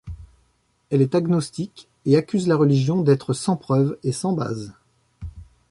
Elle 0.89 1.03
est 1.03 1.13
agnostique 1.13 1.87
et 2.07 2.17
accuse 2.17 2.47
la 2.47 2.55
religion 2.55 3.03
d'être 3.03 3.33
sans 3.33 3.55
preuve 3.55 3.99
et 4.03 4.11
sans 4.11 4.33
base. 4.33 4.73